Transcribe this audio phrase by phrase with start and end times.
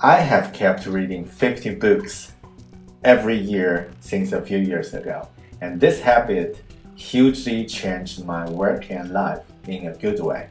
[0.00, 2.32] I have kept reading 50 books
[3.02, 5.28] every year since a few years ago,
[5.60, 6.62] and this habit
[6.94, 10.50] hugely changed my work and life in a good way.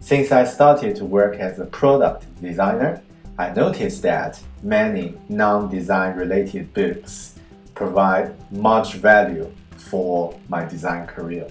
[0.00, 3.02] Since I started to work as a product designer,
[3.38, 7.38] I noticed that many non design related books
[7.74, 11.46] provide much value for my design career.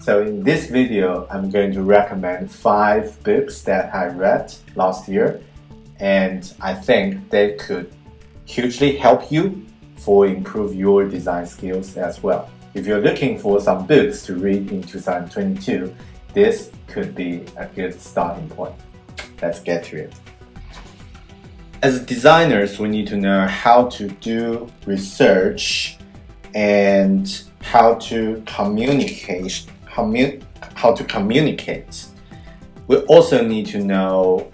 [0.00, 5.42] So in this video, I'm going to recommend five books that I read last year
[6.00, 7.92] and I think they could
[8.44, 9.66] hugely help you
[9.96, 12.48] for improve your design skills as well.
[12.74, 15.94] If you're looking for some books to read in 2022,
[16.32, 18.74] this could be a good starting point.
[19.42, 20.14] Let's get to it.
[21.82, 25.98] As designers, we need to know how to do research
[26.54, 30.42] and how to communicate commun-
[30.74, 32.06] how to communicate.
[32.86, 34.50] We also need to know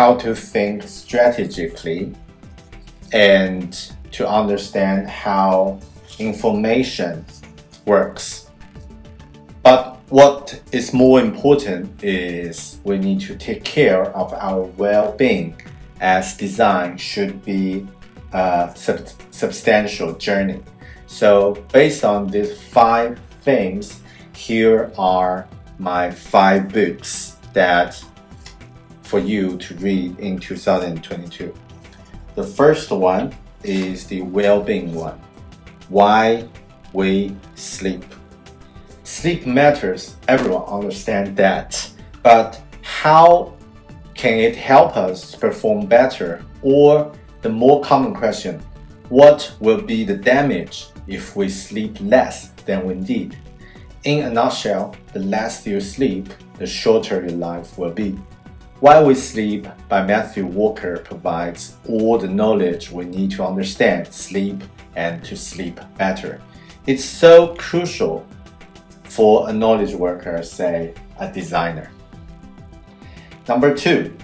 [0.00, 2.10] how to think strategically
[3.12, 5.78] and to understand how
[6.18, 7.22] information
[7.84, 8.48] works.
[9.62, 15.60] But what is more important is we need to take care of our well being,
[16.00, 17.86] as design should be
[18.32, 20.60] a sub- substantial journey.
[21.08, 21.30] So,
[21.74, 24.00] based on these five things,
[24.34, 25.46] here are
[25.78, 28.02] my five books that
[29.10, 31.52] for you to read in 2022.
[32.36, 35.20] The first one is the well-being one.
[35.88, 36.48] Why
[36.92, 38.04] we sleep.
[39.02, 41.90] Sleep matters, everyone understands that.
[42.22, 43.56] But how
[44.14, 46.44] can it help us perform better?
[46.62, 48.62] Or the more common question,
[49.08, 53.36] what will be the damage if we sleep less than we need?
[54.04, 58.16] In a nutshell, the less you sleep, the shorter your life will be.
[58.80, 64.64] Why We Sleep by Matthew Walker provides all the knowledge we need to understand sleep
[64.96, 66.40] and to sleep better.
[66.86, 68.26] It's so crucial
[69.04, 71.90] for a knowledge worker, say a designer.
[73.46, 74.16] Number two,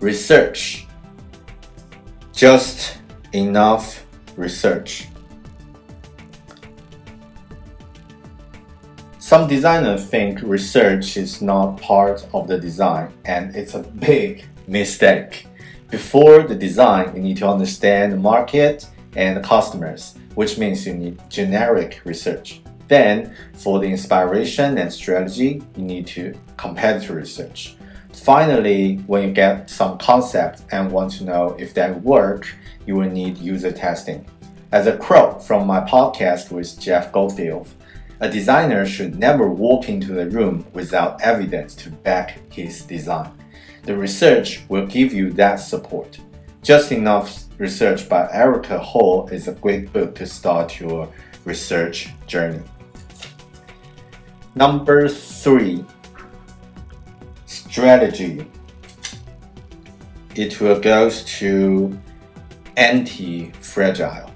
[0.00, 0.88] research.
[2.32, 2.98] Just
[3.34, 4.04] enough
[4.36, 5.06] research.
[9.26, 15.48] Some designers think research is not part of the design, and it's a big mistake.
[15.90, 20.94] Before the design, you need to understand the market and the customers, which means you
[20.94, 22.60] need generic research.
[22.86, 27.74] Then, for the inspiration and strategy, you need to competitor research.
[28.12, 32.46] Finally, when you get some concept and want to know if that work,
[32.86, 34.24] you will need user testing.
[34.70, 37.66] As a quote from my podcast with Jeff Goldfield,
[38.20, 43.30] a designer should never walk into the room without evidence to back his design.
[43.82, 46.18] The research will give you that support.
[46.62, 51.08] Just Enough Research by Erika Hall is a great book to start your
[51.44, 52.62] research journey.
[54.54, 55.84] Number three,
[57.46, 58.46] strategy.
[60.34, 61.98] It will go to
[62.76, 64.30] anti-fragile.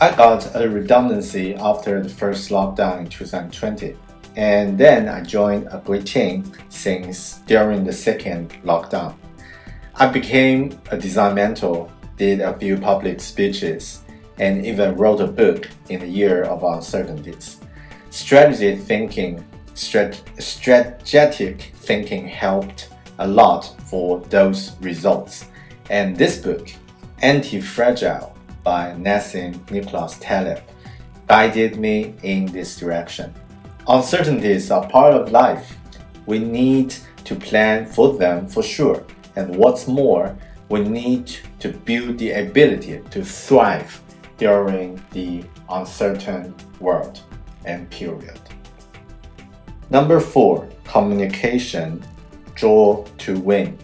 [0.00, 3.96] I got a redundancy after the first lockdown in 2020,
[4.34, 9.14] and then I joined a great team since during the second lockdown.
[9.94, 14.02] I became a design mentor, did a few public speeches,
[14.38, 17.60] and even wrote a book in the year of uncertainties.
[18.10, 19.44] Strategy thinking,
[19.76, 22.88] strat strategic thinking helped
[23.20, 25.46] a lot for those results.
[25.88, 26.68] And this book,
[27.22, 30.60] Anti Fragile, by Nassim Nicholas Taleb
[31.28, 33.32] guided me in this direction.
[33.86, 35.76] Uncertainties are part of life.
[36.26, 39.04] We need to plan for them for sure.
[39.36, 40.36] And what's more,
[40.68, 44.00] we need to build the ability to thrive
[44.38, 47.20] during the uncertain world
[47.64, 48.40] and period.
[49.90, 52.02] Number four, communication,
[52.54, 53.78] draw to win.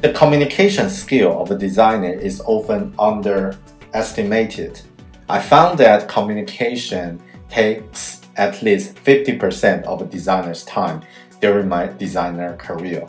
[0.00, 3.56] The communication skill of a designer is often under
[3.92, 4.80] estimated.
[5.28, 11.02] I found that communication takes at least 50% of a designer's time
[11.40, 13.06] during my designer career.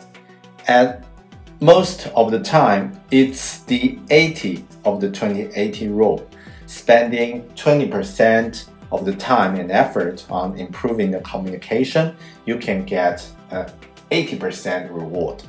[0.68, 1.04] And
[1.60, 6.28] most of the time, it's the 80 of the 2080 rule,
[6.66, 12.14] spending 20% of the time and effort on improving the communication,
[12.44, 13.70] you can get an
[14.10, 15.42] 80% reward.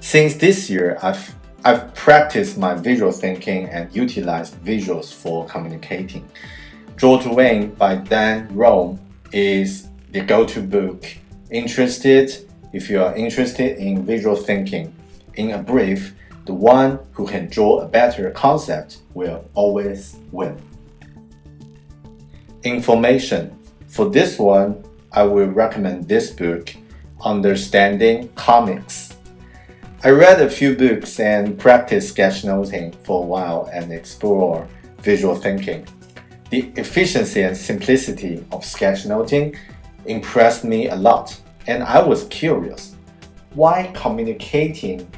[0.00, 1.34] Since this year, I've
[1.66, 6.24] I've practiced my visual thinking and utilized visuals for communicating.
[6.94, 9.00] Draw to Win by Dan Roam
[9.32, 11.04] is the go-to book.
[11.50, 12.48] Interested?
[12.72, 14.94] If you are interested in visual thinking,
[15.34, 16.14] in a brief,
[16.44, 20.56] the one who can draw a better concept will always win.
[22.62, 23.58] Information.
[23.88, 26.72] For this one, I will recommend this book,
[27.24, 29.05] Understanding Comics.
[30.04, 35.86] I read a few books and practiced sketchnoting for a while and explore visual thinking.
[36.50, 39.56] The efficiency and simplicity of sketchnoting
[40.04, 42.94] impressed me a lot, and I was curious
[43.54, 45.10] why communicating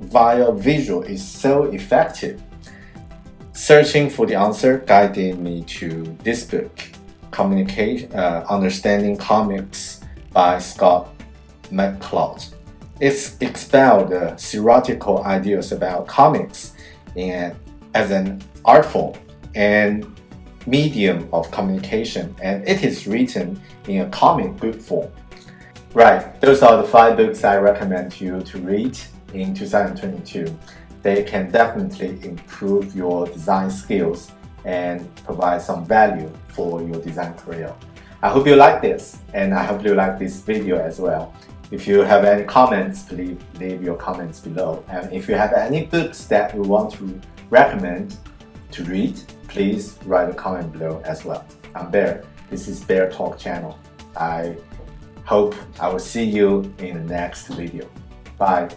[0.00, 2.42] via visual is so effective.
[3.52, 6.82] Searching for the answer guided me to this book,
[7.30, 10.00] Communicate, uh, Understanding Comics
[10.32, 11.14] by Scott
[11.70, 12.55] McCloud.
[12.98, 16.72] It's expelled the theoretical ideas about comics
[17.14, 17.54] and
[17.94, 19.14] as an art form
[19.54, 20.06] and
[20.66, 25.10] medium of communication, and it is written in a comic book form.
[25.94, 28.98] Right, those are the five books I recommend you to read
[29.32, 30.54] in 2022.
[31.02, 34.32] They can definitely improve your design skills
[34.64, 37.72] and provide some value for your design career.
[38.22, 41.32] I hope you like this and I hope you like this video as well.
[41.72, 44.84] If you have any comments, please leave your comments below.
[44.88, 47.20] And if you have any books that you want to
[47.50, 48.16] recommend
[48.70, 51.44] to read, please write a comment below as well.
[51.74, 52.22] I'm Bear.
[52.50, 53.76] This is Bear Talk channel.
[54.16, 54.56] I
[55.24, 57.88] hope I will see you in the next video.
[58.38, 58.70] Bye.